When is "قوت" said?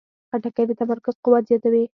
1.25-1.43